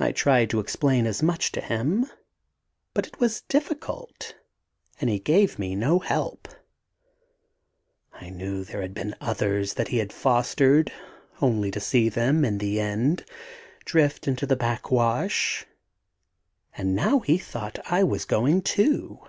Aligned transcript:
I 0.00 0.10
tried 0.10 0.50
to 0.50 0.58
explain 0.58 1.06
as 1.06 1.22
much 1.22 1.52
to 1.52 1.60
him 1.60 2.10
but 2.94 3.06
it 3.06 3.20
was 3.20 3.42
difficult, 3.42 4.34
and 5.00 5.08
he 5.08 5.20
gave 5.20 5.56
me 5.56 5.76
no 5.76 6.00
help. 6.00 6.48
I 8.12 8.30
knew 8.30 8.64
there 8.64 8.82
had 8.82 8.92
been 8.92 9.14
others 9.20 9.74
that 9.74 9.86
he 9.86 9.98
had 9.98 10.12
fostered, 10.12 10.90
only 11.40 11.70
to 11.70 11.78
see 11.78 12.08
them, 12.08 12.44
in 12.44 12.58
the 12.58 12.80
end, 12.80 13.24
drift 13.84 14.26
into 14.26 14.46
the 14.46 14.56
back 14.56 14.90
wash. 14.90 15.64
And 16.76 16.96
now 16.96 17.20
he 17.20 17.38
thought 17.38 17.78
I 17.88 18.02
was 18.02 18.24
going 18.24 18.62
too.... 18.62 19.20